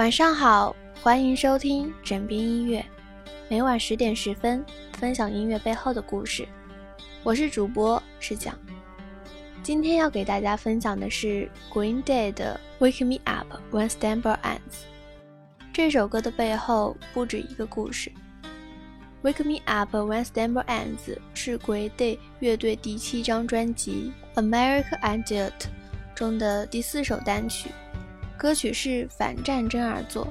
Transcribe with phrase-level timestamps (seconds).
[0.00, 2.82] 晚上好，欢迎收听枕边音乐，
[3.50, 6.48] 每晚十点十分分享音乐背后的故事。
[7.22, 8.58] 我是主播是讲，
[9.62, 14.56] 今天要给大家分享的是 Green Day 的《Wake Me Up When s t a m b e r Ends》。
[15.70, 18.10] 这首歌的背后不止一个故事。
[19.30, 24.10] 《Wake Me Up When s t a m b e r Ends》是 Green Day 乐队第七张专辑
[24.42, 25.50] 《American Idiot》
[26.14, 27.68] 中的第四首单曲。
[28.40, 30.26] 歌曲是反战争而作，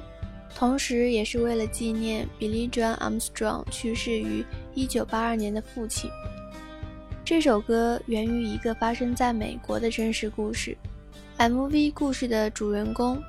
[0.56, 4.44] 同时也是为了纪念 Billy John Armstrong 去世于
[4.74, 6.10] 1982年的父亲。
[7.24, 10.76] 这首歌源于一个发生在美国的真实故事。
[11.38, 13.22] MV 故事的主人公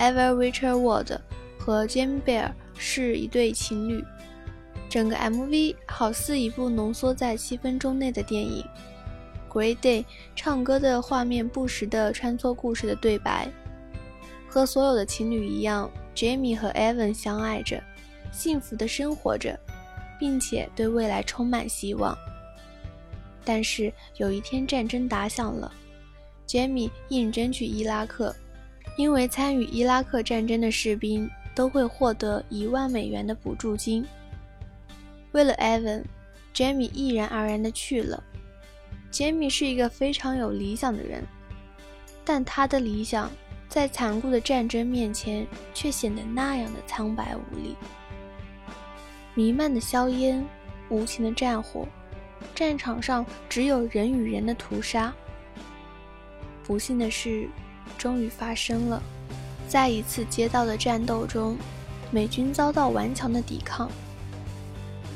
[0.00, 1.16] Ever Richard Ward
[1.56, 4.04] 和 Jamie Bear 是一对情侣。
[4.90, 8.64] 整个 MV 好似一部浓缩在七分钟内的电影。
[9.48, 10.04] Great Day
[10.34, 13.48] 唱歌的画面不时地穿梭故事的对白。
[14.56, 17.78] 和所有的情侣一样，Jamie 和 Evan 相爱着，
[18.32, 19.54] 幸福的生活着，
[20.18, 22.16] 并且对未来充满希望。
[23.44, 25.70] 但是有一天战争打响了
[26.48, 28.34] ，Jamie 应征去伊拉克，
[28.96, 34.06] 因为参与伊拉克战争的士兵都会获得一万美元的补助金。
[35.32, 38.24] 为了 Evan，Jamie 毅然而然地去了。
[39.12, 41.22] Jamie 是一个非常有理想的人，
[42.24, 43.30] 但他的理想。
[43.68, 47.76] 在残酷的战争面前，却显得那样的苍白无力。
[49.34, 50.44] 弥漫的硝烟，
[50.88, 51.86] 无情的战火，
[52.54, 55.12] 战场上只有人与人的屠杀。
[56.64, 57.48] 不幸的事，
[57.98, 59.02] 终于发生了。
[59.68, 61.56] 在一次街道的战斗中，
[62.10, 63.90] 美军遭到顽强的抵抗，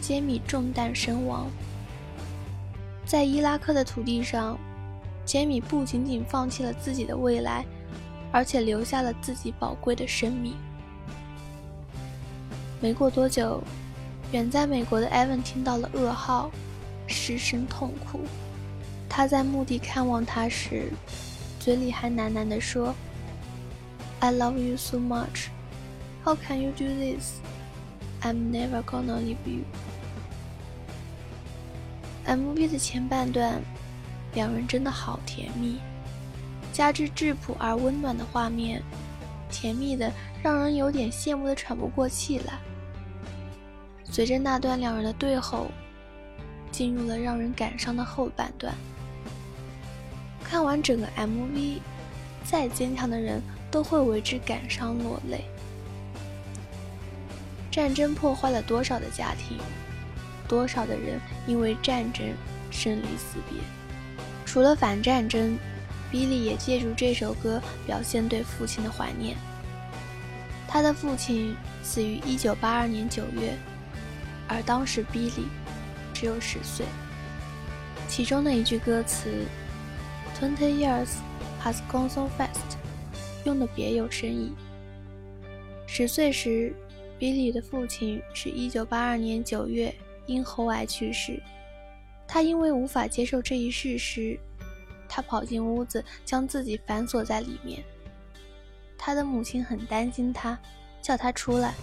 [0.01, 1.49] 杰米中弹身亡。
[3.07, 4.59] 在伊拉克的土地上，
[5.25, 7.65] 杰米不仅仅放弃了自己的未来。
[8.33, 10.55] 而且留下了自己宝贵的生命。
[12.81, 13.63] 没过多久，
[14.33, 16.51] 远在美国的艾文听到了噩耗，
[17.07, 18.21] 失声痛哭。
[19.09, 20.93] 他在墓地看望他时，
[21.59, 22.95] 嘴里还喃喃地说
[24.21, 25.49] ：“I love you so much.
[26.25, 27.35] How can you do this?
[28.23, 29.65] I'm never gonna leave you.”
[32.27, 33.61] MV 的前半段，
[34.35, 35.81] 两人真的好甜蜜。
[36.73, 38.83] 加之质朴而温暖的画面，
[39.51, 40.11] 甜蜜的
[40.43, 42.59] 让人有点羡慕的喘不过气来。
[44.05, 45.71] 随着那段两人的对吼，
[46.71, 48.75] 进入了让人感伤的后半段。
[50.45, 51.79] 看完整个 MV，
[52.45, 55.45] 再坚强的人都会为之感伤落泪。
[57.71, 59.59] 战争破坏了多少的家庭，
[60.49, 62.27] 多少的人因为战争
[62.71, 63.59] 生离死别。
[64.47, 65.59] 除了反战争。
[66.11, 69.37] 比利也借助这首歌表现对父亲的怀念。
[70.67, 73.57] 他的父亲死于1982年9月，
[74.49, 75.47] 而当时比利
[76.13, 76.87] 只有十岁。
[78.09, 79.31] 其中的一句歌词
[80.39, 81.09] “Twenty years
[81.63, 82.77] has gone so fast”，
[83.45, 84.53] 用的别有深意。
[85.87, 86.73] 十岁时，
[87.19, 89.95] 比利的父亲是一九八二年九月
[90.27, 91.41] 因喉癌去世。
[92.29, 94.39] 他因为无法接受这一事实。
[95.13, 97.83] 他跑进屋子，将自己反锁在里面。
[98.97, 100.57] 他的母亲很担心他，
[101.03, 101.75] 叫他出来。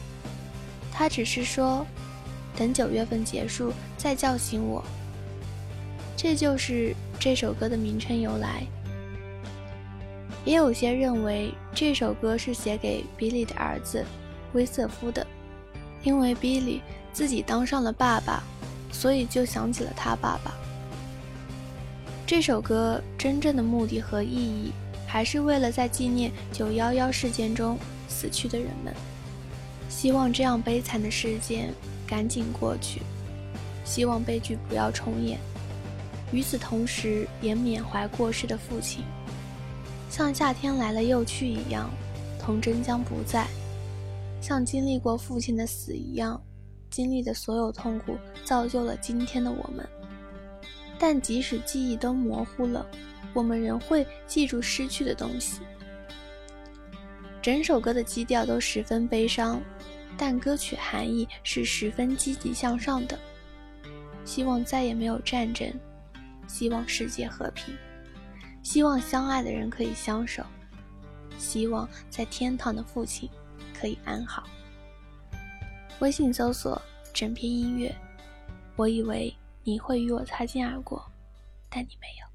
[0.94, 1.86] 他只是说
[2.56, 4.82] ：“等九月份结束再叫醒我。”
[6.16, 8.66] 这就是这首歌的名称由来。
[10.46, 14.06] 也有些认为这首歌是写给比利的儿子
[14.54, 15.28] 威瑟夫的，
[16.04, 18.42] 因为比利自己当上了爸爸，
[18.92, 20.56] 所以就想起了他爸爸。
[22.28, 24.74] 这首歌真正的目的和意义，
[25.08, 27.80] 还是为了在纪念九幺幺事件中
[28.10, 28.94] 死去的人们，
[29.88, 31.74] 希望这样悲惨的事件
[32.06, 33.02] 赶紧过去，
[33.86, 35.40] 希望悲剧不要重演。
[36.34, 39.06] 与此同时，也缅怀过世的父亲，
[40.10, 41.90] 像夏天来了又去一样，
[42.38, 43.48] 童真将不在，
[44.42, 46.42] 像经历过父亲的死一样，
[46.90, 49.88] 经历的所有痛苦造就了今天的我们。
[51.00, 52.86] 但即使记忆都模糊了，
[53.34, 55.62] 我们仍会记住失去的东西。
[57.42, 59.62] 整首歌的基调都十分悲伤，
[60.18, 63.18] 但歌曲含义是十分积极向上的。
[64.26, 65.72] 希望再也没有战争，
[66.48, 67.74] 希望世界和平，
[68.64, 70.44] 希望相爱的人可以相守，
[71.38, 73.30] 希望在天堂的父亲
[73.80, 74.44] 可以安好。
[76.00, 76.82] 微信搜索
[77.14, 77.96] “整篇音乐”，
[78.76, 79.34] 我以为。
[79.68, 81.04] 你会与我擦肩而过，
[81.70, 82.26] 但你没有。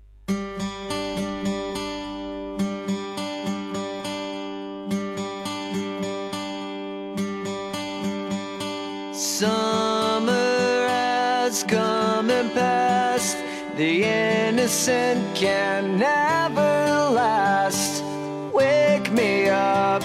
[9.14, 13.38] Summer has come and passed,
[13.78, 18.02] the innocent can never last.
[18.52, 20.04] Wake me up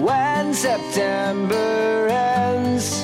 [0.00, 3.03] when September ends.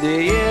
[0.00, 0.49] The